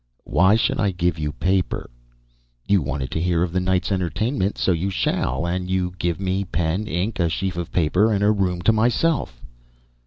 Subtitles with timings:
[0.25, 1.87] "Why should I give you paper?"
[2.67, 4.57] "You wanted to hear of the night's entertainment.
[4.57, 8.31] So you shall, an you give me pen, ink, a sheaf of paper, and a
[8.31, 9.43] room to myself."